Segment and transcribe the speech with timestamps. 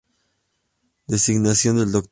[1.05, 2.09] Designación del Dr.